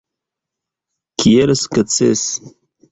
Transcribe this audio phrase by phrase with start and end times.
[1.21, 2.53] Kiel sukcesi?